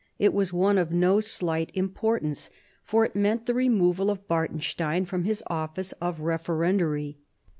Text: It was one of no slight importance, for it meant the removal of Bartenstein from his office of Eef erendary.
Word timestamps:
It 0.17 0.33
was 0.33 0.51
one 0.51 0.79
of 0.79 0.91
no 0.91 1.19
slight 1.19 1.69
importance, 1.75 2.49
for 2.83 3.05
it 3.05 3.15
meant 3.15 3.45
the 3.45 3.53
removal 3.53 4.09
of 4.09 4.27
Bartenstein 4.27 5.05
from 5.05 5.25
his 5.25 5.43
office 5.45 5.91
of 6.01 6.15
Eef 6.17 6.43
erendary. 6.45 7.17